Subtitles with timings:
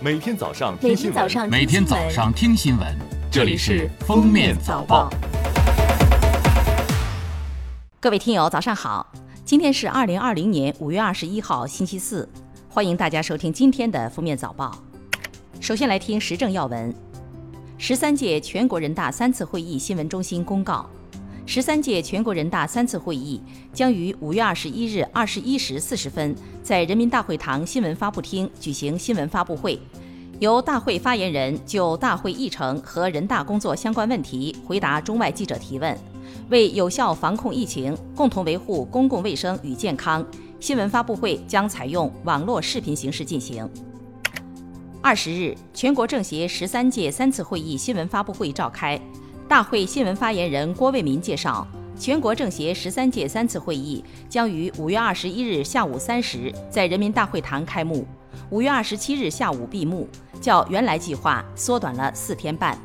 [0.00, 2.86] 每天早上听新闻，天早上每天早上听新闻，
[3.32, 5.10] 这里是《封面早报》。
[7.98, 9.12] 各位听友，早上好！
[9.44, 12.28] 今天是二零二零年五月二十一号，星期四，
[12.68, 14.70] 欢迎大家收听今天的《封面早报》。
[15.60, 16.94] 首先来听时政要闻：
[17.76, 20.88] 十三届全国人大三次会议新闻中心公告，
[21.48, 23.40] 十三届全国人大三次会议
[23.72, 29.80] 将于五月二十一日二十一时四十分在人民大会堂新闻发布厅举行新闻发布会，
[30.40, 35.96] 由大会发言人就大会议程和人大工作相关问题回答中外记者提问。
[36.50, 40.22] 为有效防控疫情，共同维护公共卫生与健康，
[40.60, 43.66] 新闻发布会将采用网络视频形式进行。
[45.00, 49.00] 二十日，全国政协十三届三次会议新闻发布会召开，
[49.48, 51.66] 大会新闻发言人郭卫民介绍，
[51.98, 58.06] 全国政协十三届三次会议将于五月二十一日下午三时在人民大会堂开幕，
[58.50, 60.06] 五月二十七日下午闭幕，
[60.38, 62.78] 较原来计划缩短了四天半。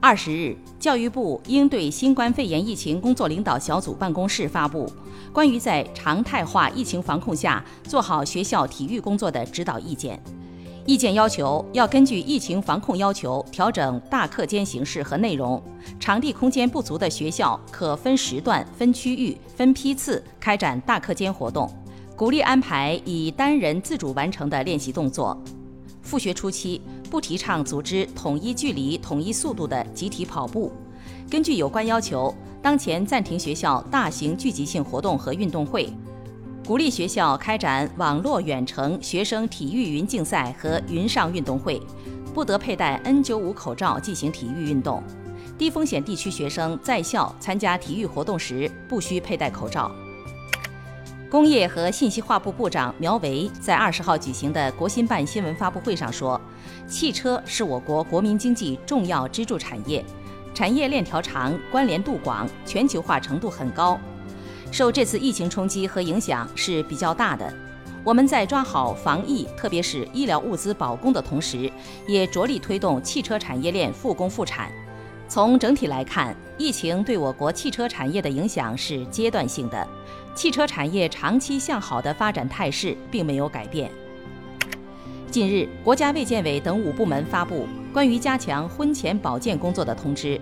[0.00, 4.92] 二十日，教育部应对新冠肺炎疫情工作领导小组办公室发布
[5.32, 10.22] 关于在常态化疫情防控下做好学校体育工作的指导意见。
[10.90, 15.62] 意见要求要根据疫情防控要求调整大课间形式和内容，
[16.00, 21.72] 场地空间不足的学校可分时段、分区域、分批次开展大课间活动，
[22.16, 25.40] 鼓励安排以单人自主完成的练习动作。
[26.02, 30.72] 复学初期不提倡组织统一距离、统一速度的集体跑步。
[31.30, 35.88] 根据有关要求，当前暂停学校大型聚集性活动和运动会，
[36.70, 41.82] 鼓励学校开展网络远程学生体育云竞赛和云上运动会，
[42.32, 45.02] 不得佩戴 N95 口罩进行体育运动。
[45.58, 49.90] 低风险地区学生在校参加体育活动时不需佩戴口罩。
[51.28, 56.40] 工业和信息化部部长苗圩在二十号举行的国新办新闻发布会上说，
[56.86, 60.04] 汽车是我国国民经济重要支柱产业，
[60.54, 63.98] 产业链条长、关联度广、全球化程度很高，
[64.70, 67.52] 受这次疫情冲击和影响是比较大的。
[68.02, 71.70] 我们在抓好防疫，特别是医疗物资保供的同时，
[72.08, 74.70] 也着力推动汽车产业链复工复产。
[75.28, 79.86] 从整体来看，疫情对我国汽车产业的影响是阶段性的。
[80.34, 83.90] 汽车产业长期向好的发展态势并没有改变。
[85.30, 90.40] 近日，国家卫健委等五部门发布关于加强婚前保健工作的通知。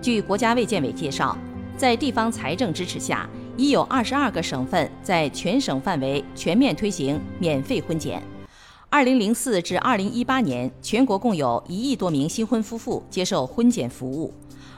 [0.00, 1.36] 据国家卫健委介绍，
[1.76, 8.22] 在地方财政支持下，已有二十二个省份在全省范围全面推行免费婚检。
[8.88, 14.32] 二零零四至二零一八年，全国共有一亿多名新婚夫妇接受婚检服务。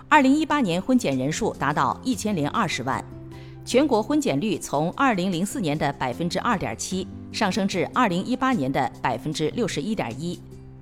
[0.08, 3.04] 二零一八年婚检人数达到一千零二十万。
[3.66, 10.40] 全国婚检率从二零零四年的百分之二点七上升至二零一八年的百分之六十一点一。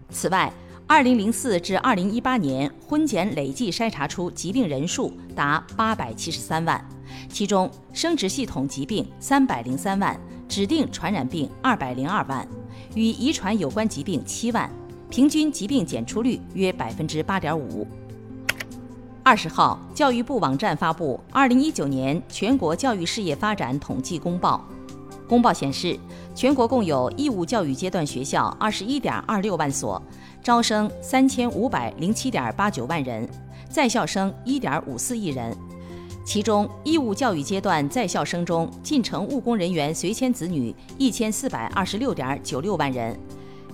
[0.09, 0.50] 此外，
[0.91, 6.82] 二零零四至二零一八年婚检累计筛查出疾病人数达八百七十三万，
[7.28, 12.48] 其中生殖系统疾病三百零三万，指定传染病二百零二万，
[12.94, 14.71] 与遗传有关疾病七万，
[15.10, 17.87] 平均疾病检出率约百分之八点五。
[19.22, 24.65] 二十号，教育部网站发布《二零一九年全国教育事业发展统计公报》。
[25.28, 25.99] 公报显示，
[26.34, 30.03] 全国共有义务教育阶段学校二十一点二六万所，
[30.43, 33.28] 招生三千五百零七点八九万人，
[33.69, 35.55] 在校生一点五四亿人。
[36.25, 43.19] 其中，义务教育阶段在校生中，进城务工人员随迁子女一千四百二十六点九六万人。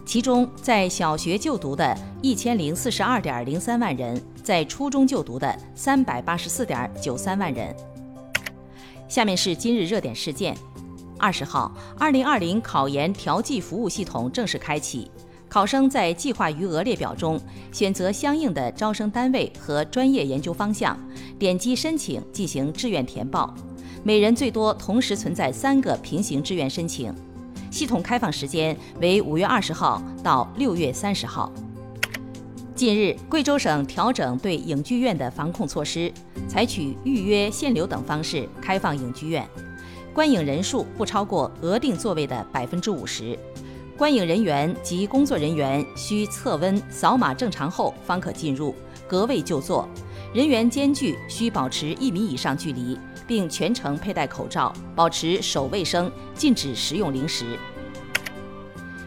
[0.05, 7.75] 其中，在小学就读的一千零四十二点零三万人，在初中就读的三百八十四点九三万人。
[9.09, 10.57] 下面是今日热点事件：
[11.19, 15.11] 二十号，二零二零考研调剂服务系统正式开启，
[15.49, 17.41] 考生在计划余额列表中
[17.73, 20.99] 选择相应的招生单位和专业研究方向，
[21.39, 23.55] 点击申请进行志愿填报，
[24.03, 27.15] 每人最多同时存在三个平行志愿申请。
[27.71, 31.53] 系统开放时间为五月二十号到六月三十号。
[32.75, 36.13] 近日，贵州省调整对影剧院的防控措施，
[36.49, 39.49] 采取预约、限流等方式开放影剧院，
[40.15, 43.37] 观影人数不超过额定座位的百分之五十，
[43.99, 48.73] 观影人员及工作人员需测温、扫码正常后方可进入，
[49.09, 49.89] 隔位就坐，
[50.33, 52.97] 人员间距需保持一米以上距离，
[53.27, 57.59] 并全程佩戴口罩，保持手卫生，禁止食用零食。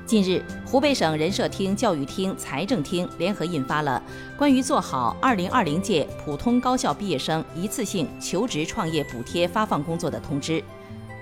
[0.05, 4.01] 近日，湖北省人社厅、教育厅、财政厅联合印发了
[4.37, 10.63] 关于做好2020届普通高校毕业生一次性求职创业补贴发放工作的通知，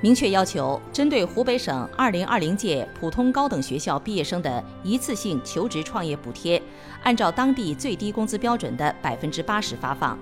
[0.05, 6.61] 明确要求针对湖北省2020届普通高等学校毕业生的一次性求职创业补贴，
[7.01, 10.15] 按照当地最低工资标准的百分之八十发放。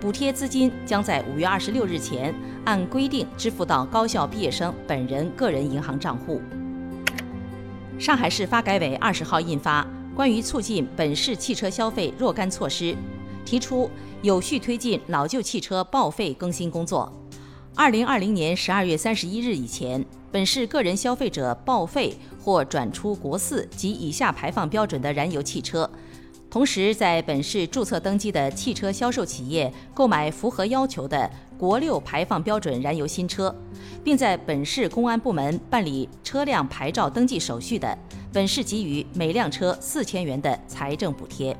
[0.00, 2.34] 补贴资金将在五月二十六日前
[2.64, 6.42] 按规定支付到高校毕业生本人个人银行账户。
[8.00, 9.84] 上海市发改委二十号印发
[10.16, 12.86] 《关于促进本市汽车消费若干措施》，
[13.44, 13.88] 提出
[14.22, 17.19] 有序推进老旧汽车报废更新工作。
[17.76, 25.88] 二零二零年十二月三十一日以前，本市个人消费者报废或转出国四及以下排放标准的燃油汽车，
[26.50, 33.54] 同时在本市注册登记的汽车销售企业购买符合要求的国六排放标准燃油新车，
[34.04, 37.96] 并在本市公安部门办理车辆牌照登记手续的，
[38.32, 41.56] 本市给予每辆车四千元的财政补贴。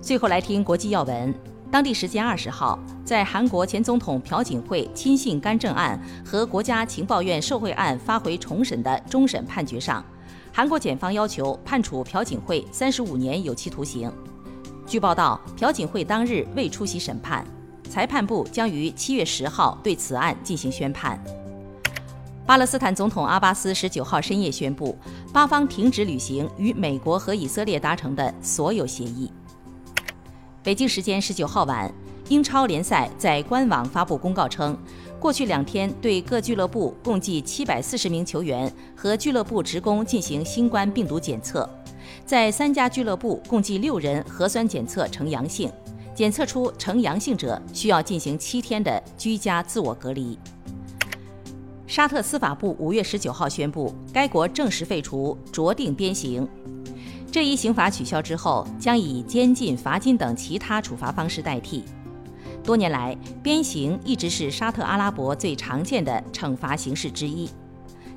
[0.00, 1.53] 最后来听国际要闻。
[1.74, 10.04] 当地时间二十号，在韩国前总统朴槿惠亲信干政案和国家情报院受贿案发回重审的终审判决上，
[10.52, 14.08] 韩国检方要求判处朴槿惠三十五年有期徒刑。
[14.86, 17.44] 据报道，朴槿惠当日未出席审判，
[17.90, 21.20] 裁判部将于七月十号对此案进行宣判。
[22.46, 24.96] 巴勒斯坦总统阿巴斯十九号深夜宣布，
[25.32, 29.28] 巴方停止履行与美国和以色列达成的所有协议。
[30.64, 31.92] 北京时间十九号晚，
[32.30, 34.74] 英超联赛在官网发布公告称，
[35.20, 41.68] 过去两天对各俱乐部共计七百四十名球员和俱乐部职工进行新冠病毒检测，
[42.24, 45.70] 在三家俱乐部共计六人核酸检测呈阳性，
[46.14, 50.38] 检测出呈阳性者需要进行七天的居家自我隔离。
[51.86, 56.48] 沙特司法部五月十九号宣布，该国正式废除酌定鞭刑。
[57.34, 61.82] 这一刑罚取消之后，将以监禁、罚金等其他处罚方式代替。
[62.62, 67.50] 多年来，鞭刑一直是沙特阿拉伯最常见的惩罚形式之一。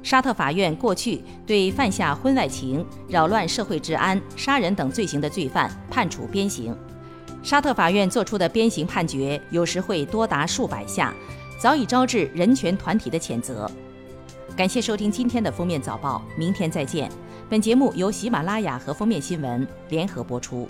[0.04, 6.78] 沙特法院过去对犯下婚外情、扰乱社会治安、杀人等罪行的罪犯判处鞭刑。
[7.42, 11.12] 沙特法院作出的鞭刑判决有时会多达数百下，
[11.60, 13.68] 早已招致人权团体的谴责。
[14.56, 17.10] 感谢收听今天的封面早报，明天再见。
[17.50, 20.68] 本节目由喜马拉雅和封面新闻联合播出。